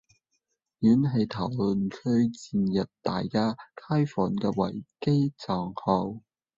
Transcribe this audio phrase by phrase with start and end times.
[0.79, 3.55] 有人喺討論區建議大家
[3.87, 6.23] 開返個維基帳號